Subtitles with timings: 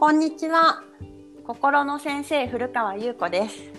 [0.00, 0.82] こんにちは。
[1.44, 3.70] 心の先生古川優子です。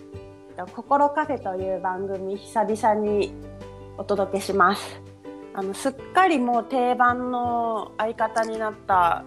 [0.76, 3.34] 心カフェという番組久々に
[3.98, 5.02] お届けします。
[5.56, 9.24] あのすっかりもう定番の相方になった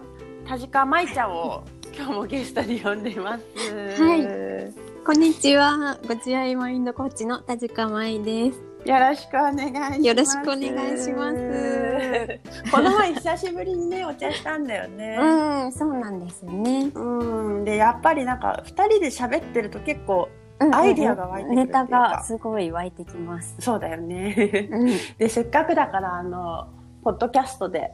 [0.47, 4.01] 田近舞ちゃんを 今日もゲストに呼んでいます。
[4.01, 4.73] はい
[5.05, 5.97] こんにちは。
[6.07, 8.74] ご自愛マインドコーチの田近舞です。
[8.85, 10.01] よろしくお願いします。
[10.01, 12.39] よろしくお願いします。
[12.71, 15.17] この前久しぶりにねお茶したんだよね。
[15.19, 16.91] うん、そうなんですよね。
[16.93, 23.55] うん、でやっぱりなんか二人で喋ってると結構うんアイディアが湧いてくるネタがすごい湧いてきます。
[23.59, 24.69] そうだよね。
[24.71, 26.67] うん、でせっかくだからあの
[27.03, 27.91] ポッドキャストで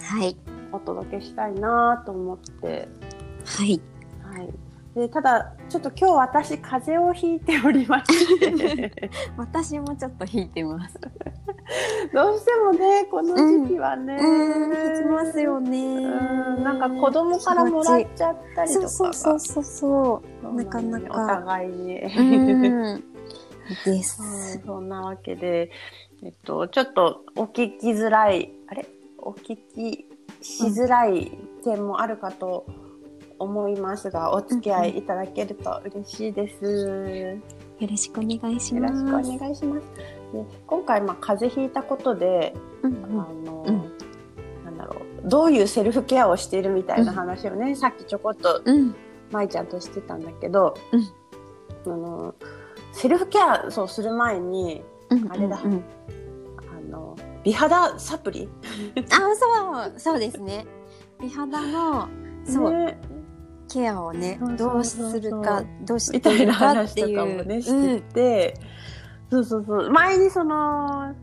[0.00, 0.36] はい。
[0.72, 2.88] お届けしたいなと思って、
[3.44, 3.80] はい。
[4.22, 4.48] はい。
[4.94, 10.98] でただちょっと今日私風邪をひいておりまして 私もちょっと引いてます。
[12.12, 15.78] どうしてもねこの時期はね、うん、引きますよね。
[15.78, 22.20] うんなんか子供からもらっちゃったりとかそうそうそうそうそそうなかなかお互いに、う。
[22.20, 23.04] うん。
[23.84, 24.20] です。
[24.20, 25.70] うんそんなわけで、
[26.24, 28.86] えっと、ちょっとお聞きづらい、あれ？
[29.18, 30.08] お聞き
[30.40, 31.30] しづらい
[31.62, 32.66] 点もあるかと
[33.40, 37.40] 思いますが、お付き合いいただけると嬉しいです。
[37.80, 39.30] よろしくお願いしよろます。
[39.30, 39.86] しくお願いします。
[40.32, 43.76] で今回、まあ、風邪ひいたことで、うんあの、うん
[44.64, 48.76] なんだろう、どういうセルフケアをしているみたいな話をね、さっきちょこっとうん。
[48.76, 48.94] うん。
[49.32, 52.34] 舞ちゃんとしてたんだけど、うんあの
[52.92, 55.32] セルフケアそうする前に、うん。
[55.32, 55.84] あれだうんうん
[56.58, 58.48] あの美肌サプリ？
[59.10, 60.66] あ、そう、そうですね。
[61.18, 62.08] 美肌の、
[62.44, 62.99] そう、ね
[63.70, 68.54] ケアをねどうするかどうしみたいな話とかもねしてて、
[69.30, 69.90] そうそうそう。
[69.90, 71.14] 前にその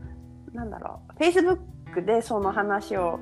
[0.52, 1.12] なんだろう。
[1.18, 1.58] フェイスブッ
[1.92, 3.20] クでその話を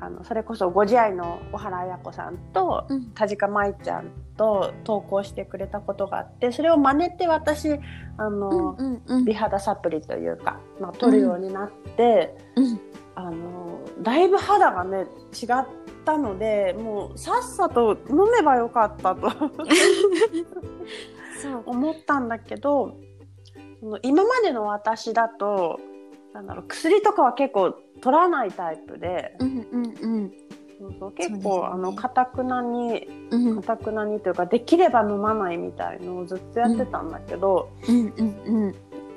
[0.00, 3.10] あのそれこそご自愛の小原彩子さんとうん。
[3.12, 7.78] 田近舞ちゃんと投稿してくれたことがあってそれを真似て私
[8.16, 9.24] あの、うんうんうん。
[9.24, 12.80] 美肌サプリというか、まあ、取るようになって、うん。
[13.14, 15.66] あのだいぶ肌がね違っ
[16.04, 19.30] たのでもうさっさと飲めばよかったと。
[21.66, 22.96] 思ったんだけど
[24.02, 25.78] 今までの私だと
[26.32, 29.36] なんだろう薬とかは結構取らないタイプで。
[29.38, 30.32] うんうんうん。
[30.76, 33.62] そうそう結構、ねあのかたくなにうん。
[33.62, 38.74] かたくなにというかできれば飲まないみたいのをずっとやってたんだけど、うんうんうん。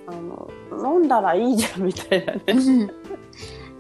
[0.08, 0.50] あの
[0.94, 2.42] 飲んだらいいじゃんみたいなね。
[2.48, 2.92] うん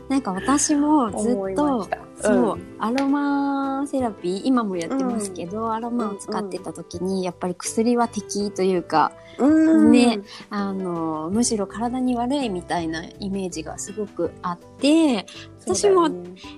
[0.10, 1.98] なんか私もずっとした。
[2.22, 2.76] そう、ん。
[2.80, 9.48] アロマセラピー今もやってますけど、アロマを使ってた時にやっぱり薬は敵というかう
[9.90, 9.92] ん。
[9.92, 10.20] ね
[10.50, 15.26] あのむしろ体に悪いみたいなイメージがすごくあって
[15.60, 16.10] 私も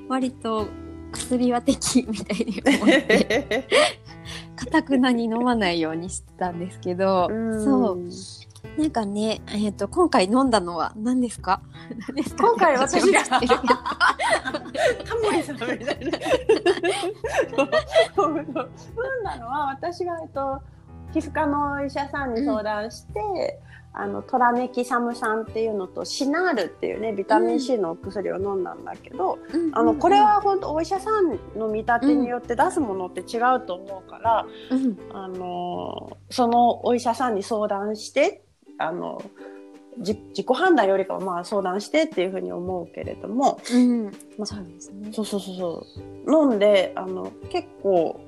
[0.08, 0.68] 割と
[1.12, 3.68] 薬は敵みたいに思って
[4.56, 7.64] かたくなに飲まないようにしてたんですけど、うん。
[7.64, 8.10] そう
[8.78, 11.62] なんかね、えっと今回飲んだのは何ですか？
[12.26, 13.24] す か今回私が。
[13.40, 13.40] タ
[15.24, 15.84] モリさんみたいな。
[18.18, 20.62] 飲んだのは私がえっと
[21.14, 23.60] 皮膚科のお医者さんに相談して、
[23.94, 29.40] あのトラメキサム酸っていうのとシナールっていうねビタミン C のお薬を飲んだんだけど、
[29.74, 34.98] あのこれ、は本当お医者さんの見立てによって出すものって違うと思うから、うん。
[35.12, 38.44] あのそのお医者さんに相談して
[38.80, 39.22] あの
[40.00, 45.12] じ自己判断よりかはまあ相談してっていうふうに思うけれども、うん、まあそうですね。
[45.14, 45.86] そうそうそうそ
[46.26, 46.32] う。
[46.32, 48.20] 飲んであの結構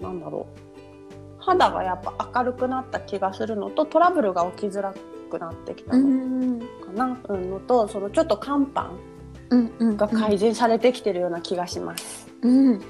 [0.00, 0.62] なんだろう。
[1.44, 4.94] 肌がやっぱ明るくなった気がするのとトラブルが起きづら
[5.28, 8.90] くなってきたうのんかな、うん、のとそのちょっと肝斑
[9.50, 9.96] うんうん。
[9.96, 12.28] が改善されてきてるような気がします。
[12.42, 12.80] うん、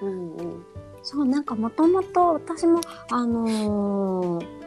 [0.00, 0.64] うんうん。
[1.02, 2.80] そうなんかもともと私も
[3.10, 4.61] あのー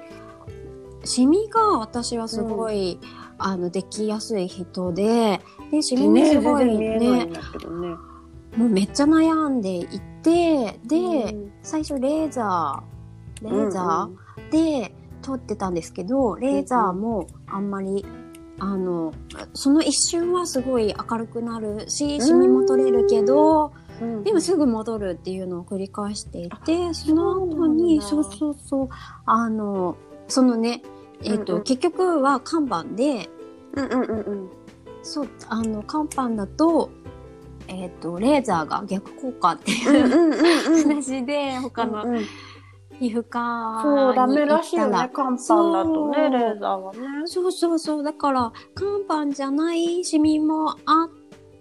[1.05, 2.99] シミが私はすごい、
[3.37, 7.29] あのできやすい人ででシミもねすごいね。
[8.55, 11.51] もうめっちゃ悩んでいてで、うん。
[11.61, 18.05] 最初レーザーレーザーで撮ってたんですけど、レーザーもあんまり
[18.59, 19.13] あの
[19.53, 24.23] その一瞬はすごい明るくなるしシミも取れるけど、うん。
[24.23, 28.89] でもすぐ戻るっていうのを繰り返していてその後にそうそうそう
[29.25, 29.97] あの
[30.27, 30.81] そのね
[31.25, 31.63] えっ、と、うんうん。
[31.63, 33.29] 結局は看板で
[33.73, 34.49] うんうんうんうん。
[35.03, 36.89] そうあの看板だと
[37.67, 40.89] えっ、とレーザーが逆効果っていうんううんうんうん。
[40.95, 42.25] 話で他のうんうん。
[42.99, 46.31] 皮膚科そう、ダにメらしいよね、乾パンだとね、そう。
[46.31, 46.99] レーザーはね。
[47.25, 48.03] そうそうそう。
[48.03, 51.09] だから看板じゃないシミもあっ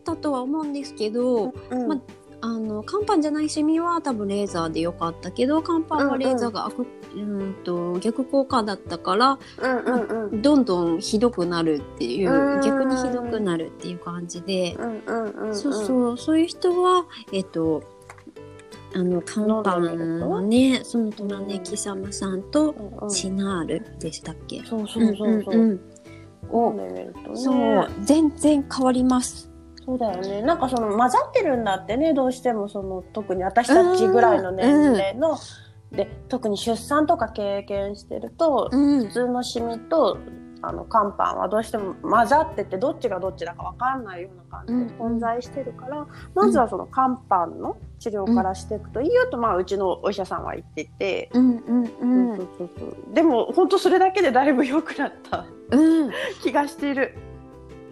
[0.04, 1.88] たとは思うんですけど、うん。
[1.88, 2.00] まあ
[2.46, 10.42] の乾パンじゃないシミは多分レーザーでよかったけど乾パンはレーザーが悪、うんと逆効果だったからうんうんうん。
[10.42, 15.56] どんどんひどくなるっていううん逆にひどくなるっていう感じで、うんうんうんうん。
[15.56, 17.82] そうそうそういう人はえっ、と
[18.94, 23.10] あの乾パンのねそのトラネキサム酸とうんうん。
[23.10, 25.56] シナールでしたっけ、そうそうそうそう。
[25.56, 25.80] んんん
[26.50, 27.10] をね。
[27.34, 29.53] そう全然変わります。
[29.84, 30.42] そうだよね。
[30.42, 35.36] なんかその混ざってるんだってね、どうしてもその特に私たちぐらいの年齢の、
[35.92, 39.06] で、特に出産とか経験してると、うん。
[39.06, 40.18] 普通のシミと、
[40.62, 51.30] あの、乾パンはどうしても混ざってて、どっちがどっちだかわかんないような感じで混在してるから、まずはその乾パンの治療からしていくといいよと、まあ、うちのお医者さんは言ってて、
[53.12, 56.10] でも、本当それだけでだいぶ良くなったうん。
[56.42, 57.16] 気がしている。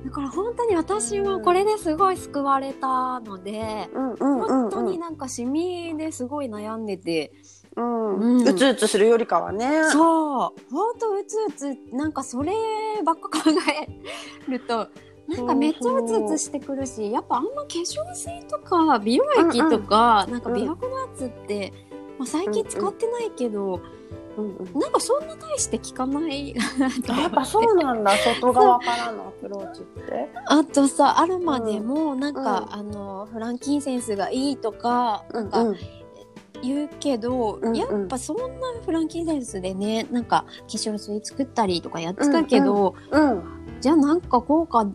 [0.05, 7.33] だから本当に私はこれですごい救われたので、うんうんうん、本当になんかシミですごい悩んでて、
[7.77, 8.49] うん、うん。
[8.49, 9.85] うつうつするよりかはね。
[9.91, 10.51] そう。
[10.71, 12.53] 本当うつうつなんかそれ
[13.05, 13.51] ばっか考
[14.49, 14.89] えると
[15.29, 21.73] なんかめっちゃうつうつしてくるしやっぱあんま化粧水とか美容液とか、なんか美白のやつって、
[22.19, 24.03] まあ、最近使ってないけど、うんうん
[24.75, 26.55] なんかそんな大して効かない。
[26.57, 30.31] やっぱそうなんだ、 外側からのアプローチって。
[30.47, 35.77] あとさアロマでもなんか、あのフランキンセンスがいいとかなんかうん。
[36.63, 37.77] 言うけど、うんうん。
[37.77, 38.45] やっぱそんな
[38.85, 43.43] フランキンセンスでねなんか化粧水作ったりとかやってたけど、うん、
[43.81, 44.87] じゃあなんか効果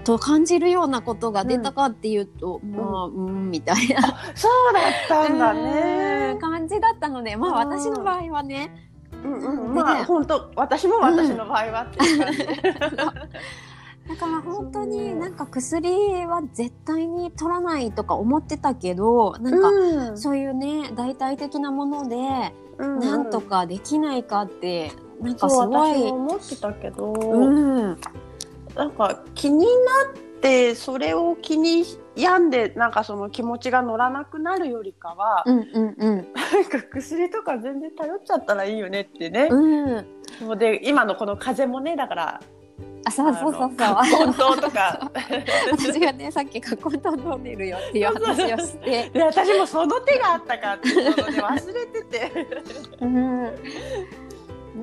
[0.00, 4.02] と感じるようなことが出たかっていうと、まあうんみたいな。
[4.34, 6.36] そうだったんだね。
[6.40, 7.68] 感じだったのでまあうん。
[7.72, 8.88] 私の場合はね。
[9.24, 12.38] うんうん、でまあ本当私も私の場合はっていう感じ。
[14.08, 20.18] だから本当になんか薬は絶対に取らないとか思ってたけどなんか、うん。
[20.18, 22.16] そういうね大体的なもので
[22.78, 26.10] うんなんとかできないかってなんかすごい。
[26.10, 27.98] 思ってたけど、うん
[28.74, 31.84] なんか気になってそれを気に
[32.16, 36.16] 病んでなんかその気持ちが乗らなくなるよりかは、うんうんうん。
[36.34, 39.48] なんか薬とか全然頼っちゃったらいいよねってね。
[39.50, 40.58] うん。
[40.58, 42.40] で今のこの風邪もねだから
[43.04, 43.68] あそうそうそうそう。
[43.70, 45.10] 本当とか。
[45.72, 52.46] 私がねさっきカコント飲んでるよっていう話をして、 で私もその手があったかっていうことで忘れてて。
[53.00, 53.42] うん、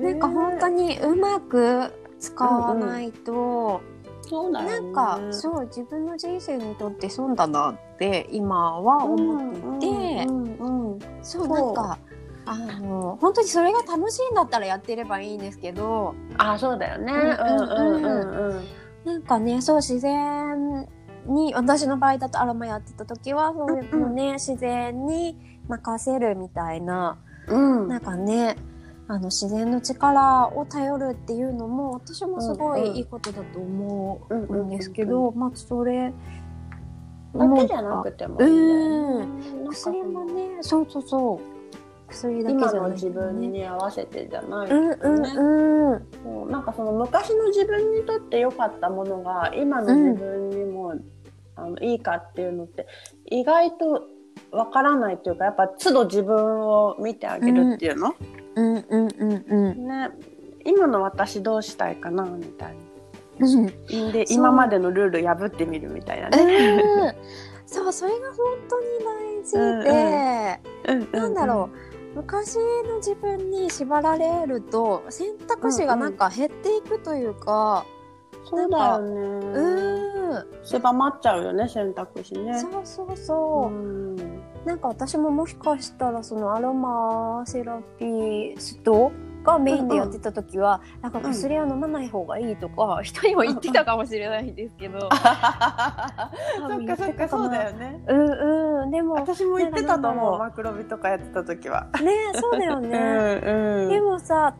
[0.02, 3.80] なんか本当にうまく使わないと、
[4.22, 11.98] そうだよねなんかそう自分の人生にとって損だなって今は思っていて、うんうんうんそうなんか
[12.46, 16.14] あの本当にそれが楽しいんだったらやってればいいんですけど。
[16.38, 17.12] あそうだよね。
[17.12, 17.24] うん
[17.58, 18.64] うんうん
[19.04, 20.88] なんかねそう自然
[21.26, 25.36] に私の場合だとアロマやってた時はそういうのね、自然に
[25.68, 27.18] 任せるみたいな。
[27.48, 27.88] うんうん。
[27.88, 28.56] なんかね
[29.10, 32.86] あの自然の力を頼るっていうのも私もすごうんうん。
[32.94, 36.12] いいいことだと思うんうんうんですけど、まあそれ
[37.34, 39.26] だけじゃなくてもいいね。
[39.64, 39.68] なん。
[39.68, 41.58] 薬ものねそうそうそう。
[42.10, 45.08] 薬だけじゃない今の自分に合わせてじゃない、うんう
[45.96, 46.50] んうん。
[46.50, 50.94] なんかその昔の自分にとって良かったものが今の自分にも、
[51.56, 52.86] あのいいかっていうのって
[53.26, 54.02] 意外と
[54.52, 60.10] わからないというかやっぱ都度自分を見てあげるっていうの、うんうんうんうんね。
[60.64, 62.76] 今の私どうしたいかなみたい
[63.40, 63.66] うん。
[63.66, 63.72] な
[64.12, 67.14] で今までのルール破ってみるみたいなね、うん
[67.66, 68.36] そうそれが本
[68.66, 71.12] 当に大事で、うんうん。
[71.12, 71.68] なんだろ
[72.14, 72.16] う。
[72.16, 72.56] 昔
[72.88, 77.84] の自分に縛られると選択肢がなんか減っていくというか、
[78.44, 79.20] そうだよね。
[79.20, 82.58] うん、狭まっちゃうよね選択肢ね。
[82.58, 84.16] そうそうそう、ん
[84.64, 89.12] なんか私ももしかしたらそのアロマセラピスト
[89.44, 98.02] がメインでやってた時は、なんか薬は飲まない方がいいとか、人にも言ってたかもしれないんですけど、 そっかそっかそうだよね。
[98.08, 98.90] うんうん。
[98.90, 100.38] でもね私も言ってたと思う。
[100.38, 101.88] マクロビとかやってた時は。
[102.34, 103.88] そうだよね、うんうん。
[103.88, 104.54] でもさ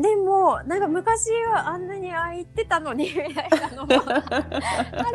[0.00, 4.30] でもなんか昔はあんなにああ言ってたのにみたいなのも あ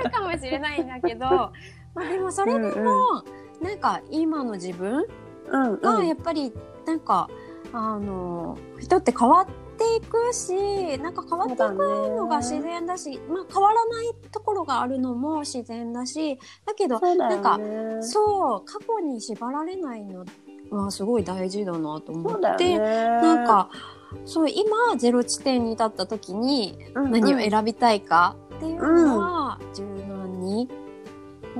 [0.04, 1.52] るかもしれないんだけど、ま
[1.98, 3.24] あ、でもそれでも、
[3.62, 5.06] なんか今の自分
[5.52, 5.82] うんうん。
[5.82, 6.54] がやっぱり
[6.86, 7.30] なんか、
[7.72, 9.46] あの人って変わっ
[9.78, 17.60] ていくしなんか変わっていくのが自然だしまあ、変わらないところがあるのも自然だしだけどなんか
[18.02, 20.26] そう過去に縛られないの
[20.72, 22.80] はすごい大事だなと思って、よね。
[22.80, 23.70] なんか
[24.26, 27.12] そう今ゼロ地点に立った時にうんうん。
[27.12, 29.89] 何を選びたいかっていうのは柔軟に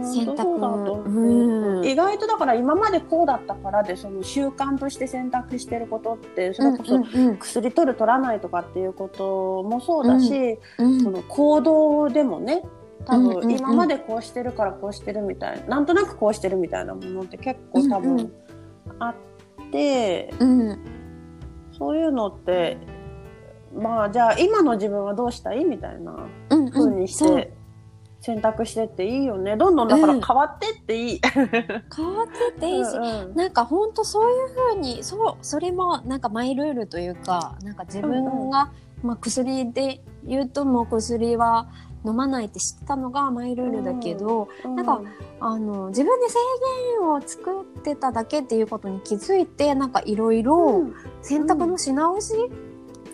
[0.04, 1.04] 選択だう。
[1.06, 1.86] うん。
[1.86, 11.02] 意外とだから今までこうだったからでその習慣として選択してることってそれこそうんうん薬取る取らないとかっていうこともそうだし、うん。
[11.02, 12.64] その行動でもね
[13.06, 13.48] 多うんうんうん。
[13.48, 18.32] 分今までこうしてるからこうしてるみたいななんとなくこうしてるみたいなものって結構多うんう分
[19.00, 19.16] あっ
[19.72, 20.80] て、うん。
[21.78, 22.78] そういうのって
[23.74, 25.64] まあじゃあ今の自分はどうしたい？
[25.64, 27.54] みたいなうん風にして
[28.22, 29.56] 選択してっていいよね。
[29.56, 30.22] どんどんだからうん。
[30.22, 31.22] 変わってっていい。
[31.96, 33.36] 変わってていいし、うんうん。
[33.36, 38.72] なんか本当そういうふうにそうそれもなんかマイルールというかなんか自分が、
[39.04, 41.68] まあ、薬で言うともう薬は
[42.06, 45.02] 飲まないって知ったのがマイルールだけど、なんか
[45.40, 46.36] あの自分で制
[47.00, 50.86] 限を作ってただけっていうことに気づいてなんかいろいろ
[51.22, 52.34] 選択のし直し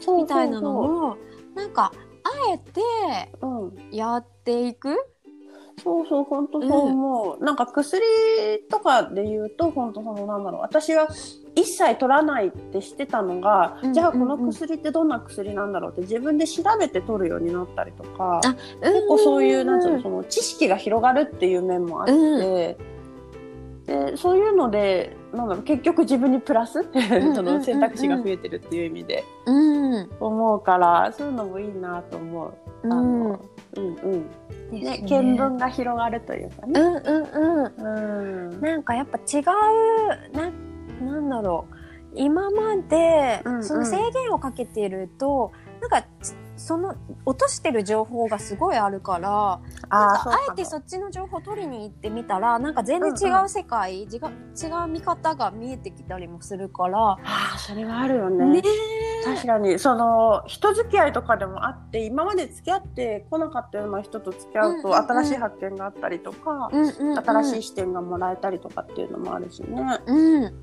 [0.08, 1.18] みたいなのを
[1.56, 2.05] なんかあ
[2.54, 2.82] えて
[3.40, 3.96] そううん。
[3.96, 4.90] やっていく？
[5.84, 6.72] そうそう、本当そう。
[6.88, 7.44] 思う。
[7.44, 8.02] なんか薬
[8.70, 10.62] とかで言うと、本当そのなんだろう。
[10.62, 11.08] 私は
[11.54, 22.78] 一切取らないってしてたのが、うんじゃあこの薬ってどんな薬なんだろうって自分で調べて取るようになったりとか、あ結構そういう、なんつうの、んその知識が広がるっていう面もあって、
[23.86, 29.24] で、そういうので、なんだろう、結局自分にプラス、んうん その選択肢が増えてるっていう意味で。
[29.46, 29.65] うん
[30.20, 32.54] 思うから、そういうのもいいなと思う。
[32.84, 33.40] あの、
[33.78, 34.30] うんうん。
[34.72, 36.80] ですね、見聞が広がるというかね。
[36.80, 38.62] うんうんうんうん。
[38.62, 40.52] なんかやっぱ違うな
[41.02, 41.76] なんだろう
[42.16, 49.60] 今までうんうんその制限をかけていると、なんかちその落としてる情報がすごいあるから
[49.90, 54.18] なんかあえてそっちの情報を取りに行ってみたらなんか全然違う世界、違う違
[54.86, 57.00] う見方が見えてきたりもするから。
[57.00, 57.18] あ
[57.56, 58.46] あ、それはあるよね。
[58.46, 58.62] ね
[59.26, 65.08] 確かに、その、人付き合いとかでもあって、今まで付き合ってこなかったような人と付き合うと、うんうんうん。
[65.08, 70.00] 新しい発見があったりとか、うんうんうん、新しい視点がもらえたりとかっていうのもあるしね。
[70.06, 70.54] うん。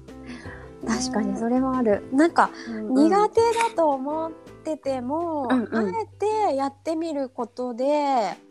[0.86, 2.02] 確かにそれはある。
[2.12, 4.32] なんか苦手だと思っ
[4.64, 5.94] てても、うんうん。
[5.94, 6.06] あえ
[6.50, 7.84] てやってみることで、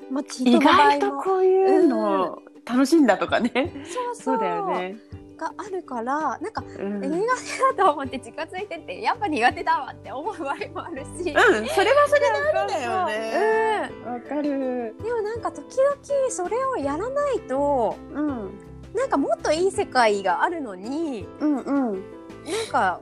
[0.09, 3.51] まあ、意外ともこういうの楽しんだとかね。
[3.85, 4.15] そう。
[4.15, 4.97] そうだよね。
[5.41, 7.01] があるからなんか、うん。
[7.01, 13.91] 苦手だと思って近づいてってやっぱ苦手だわって思う場合もあるし、うん、それはそれでありだよね。
[14.05, 14.51] わかる。
[14.51, 18.51] うん、でもなんか時々それをやらないとうん。
[18.93, 21.93] なんかもっといい世界があるのにうんうん。
[21.93, 23.01] なんか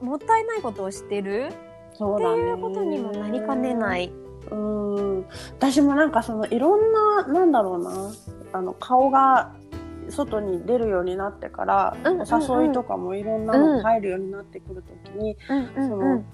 [0.00, 1.56] もったいないことをしてるって
[1.94, 2.38] そうだね。
[2.38, 4.12] いうことにもなりかねない。
[4.50, 5.26] うん
[5.58, 8.12] 私もなんかそのいろんななんだろうな
[8.52, 9.52] あの顔が
[10.10, 12.32] 外に出るようになってから、うんうんうん。
[12.32, 16.24] お誘いとかもいろんなのが入るようになってくるときに、うんその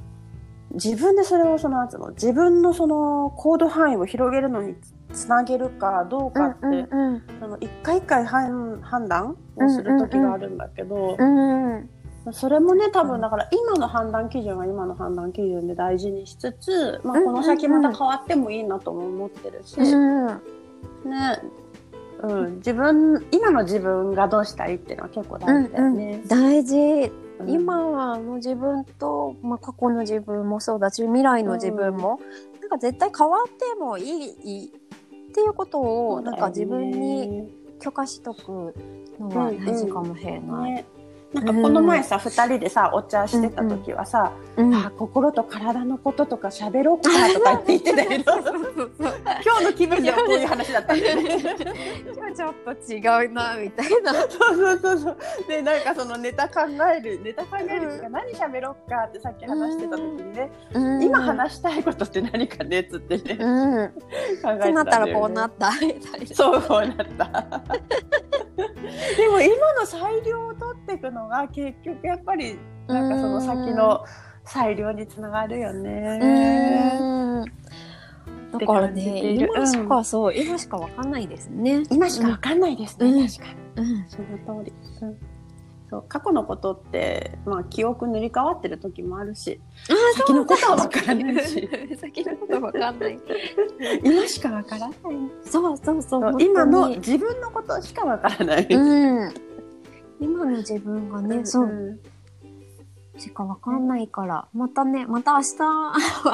[0.74, 4.74] 自分でそれをそのの自分のその行動範囲を広げるのに
[5.12, 11.90] つなげるかどうかって、うんうんその一回一回判判断をする時があるんだけど、うんうん。
[12.32, 20.26] それもね多分だから今の判断基準は今の判断基準で大事にしつつ、まあ、うんこの先また変わってもいいなとも思ってるし、うん。
[20.26, 20.38] ね、
[22.22, 26.22] うん、自分今の自分がどうしたいっていうのは結構大事だよね。
[26.28, 26.76] 大事。
[27.40, 27.50] うん。
[27.50, 32.20] 今の自分と、まあ、過去の自分もそうだし未来の自分も、
[32.60, 37.50] なんか絶対変わってもいいっていうことを、なんか自分に
[37.80, 38.74] 許可しとく
[39.18, 40.72] のが大事かもしれない。
[40.72, 40.84] ね。
[41.32, 48.31] なんかこの前さ、二人でさお茶してた時はさ、うんあ心と体のこととか喋ろうかとかって言ってたけど
[49.94, 51.38] 分ではこういう話だったんだよね。
[52.14, 54.12] 今日ちょっと違うなみたいな。
[54.14, 55.16] そうそうそうそう。
[55.48, 56.60] で、なんかそのネタ考
[56.96, 60.50] える、ネタ考えるって何喋ろうかってさっき話してた時にね、
[61.02, 63.88] 今話したいことって何かねっつってね、うん。
[63.88, 64.72] 考えてたんだよね。
[64.72, 65.72] なったらこうなった。
[66.34, 67.62] そうこうなった。
[69.16, 74.04] でも今の裁量を取っていくのが結局やっぱりなんかその先の
[74.44, 77.44] 裁量につながるよね。
[78.62, 78.66] うん。
[78.66, 81.82] だからって感じてね、いる今しか、そう、今しかわかんないですね。
[81.90, 83.52] 今しかわかんないですね、うん確か
[83.82, 83.88] に。
[83.88, 84.04] うん。
[84.08, 84.72] その通り。
[85.02, 85.32] うん
[85.92, 91.68] そう過去のことって、まあ、記憶塗り替わってる時もあるしあ先のことはわからないし
[92.00, 93.20] 先のことわかんない。
[94.02, 94.96] 今しかわからない
[95.44, 96.42] そうそうそう。
[96.42, 99.34] 今の自分のことしかわからない、うん。
[100.18, 102.00] 今の自分がね、そう、ん
[103.18, 105.56] しかわかんないから、またね、また明日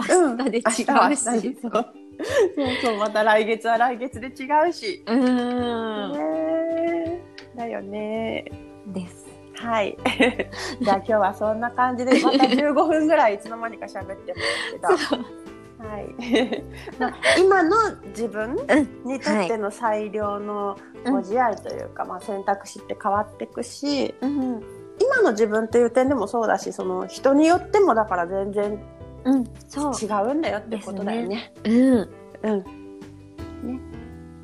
[0.08, 0.78] 明日で違うし。
[0.78, 2.07] 明日は明日で
[2.54, 6.12] そうそうまた来月は来月で違うし、うん。
[6.12, 7.22] ね
[7.56, 8.44] だよね。
[8.86, 9.26] です。
[9.54, 9.96] はい。
[10.80, 14.34] じゃあ今日はそんな感じでまた15分ぐらいいつの間にか喋って
[14.80, 15.24] ますけど。
[15.78, 16.64] はい。
[16.98, 17.76] まあ今の
[18.08, 18.56] 自分
[19.04, 24.62] にとっての最良のご自愛というか、まあ選択肢って変わっていくし、うん。
[25.00, 28.80] 今の自分という点でもそうだし、その人によってもだから全然
[29.28, 29.44] うん。
[29.68, 29.92] そう。
[29.94, 31.52] 違うんだよってことだよね。
[31.64, 31.74] うん。
[31.74, 32.64] うん。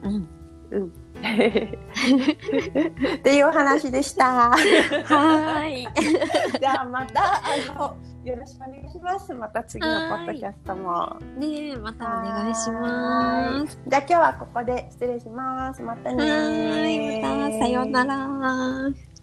[0.03, 0.29] うん。
[0.71, 0.93] うん。
[1.25, 4.51] っていうお話でした。
[4.51, 5.89] はーい。
[6.61, 7.41] じゃあまた、あ
[7.79, 9.33] の、よろしくお願いします。
[9.33, 11.17] また次のポッドキャストも。
[11.39, 13.79] ねえ、またお願いします。
[13.87, 15.83] じゃあ今日はここで失礼します。
[15.83, 17.21] またね。
[17.23, 19.14] また、さようなら。